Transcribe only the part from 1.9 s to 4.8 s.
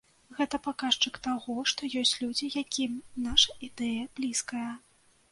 ёсць людзі, якім наша ідэя блізкая.